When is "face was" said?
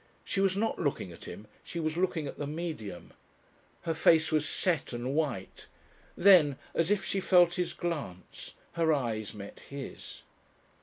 3.93-4.49